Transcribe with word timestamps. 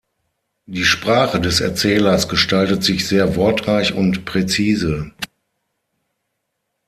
Die 0.65 0.83
Sprache 0.83 1.39
des 1.39 1.61
Erzählers 1.61 2.27
gestaltet 2.27 2.83
sich 2.83 3.07
sehr 3.07 3.35
wortreich 3.35 3.93
und 3.93 4.25
präzise. 4.25 5.11